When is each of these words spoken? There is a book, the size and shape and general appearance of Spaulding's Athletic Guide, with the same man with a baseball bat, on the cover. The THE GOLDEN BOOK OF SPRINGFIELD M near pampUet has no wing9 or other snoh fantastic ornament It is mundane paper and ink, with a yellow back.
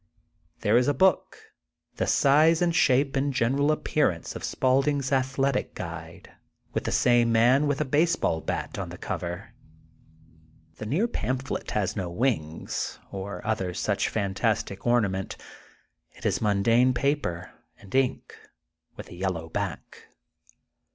There 0.61 0.77
is 0.77 0.87
a 0.87 0.95
book, 0.95 1.37
the 1.97 2.07
size 2.07 2.59
and 2.59 2.75
shape 2.75 3.15
and 3.15 3.31
general 3.31 3.71
appearance 3.71 4.35
of 4.35 4.43
Spaulding's 4.43 5.11
Athletic 5.11 5.75
Guide, 5.75 6.31
with 6.73 6.85
the 6.85 6.91
same 6.91 7.31
man 7.31 7.67
with 7.67 7.79
a 7.81 7.85
baseball 7.85 8.41
bat, 8.41 8.79
on 8.79 8.89
the 8.89 8.97
cover. 8.97 9.53
The 10.77 10.85
THE 10.85 10.85
GOLDEN 10.85 10.87
BOOK 10.87 10.87
OF 10.87 10.87
SPRINGFIELD 10.87 10.87
M 10.87 10.89
near 10.89 11.07
pampUet 11.67 11.71
has 11.75 11.95
no 11.95 12.11
wing9 12.11 12.99
or 13.11 13.45
other 13.45 13.73
snoh 13.73 14.07
fantastic 14.09 14.87
ornament 14.87 15.37
It 16.13 16.25
is 16.25 16.41
mundane 16.41 16.95
paper 16.95 17.51
and 17.77 17.93
ink, 17.93 18.33
with 18.95 19.07
a 19.09 19.15
yellow 19.15 19.49
back. 19.49 20.07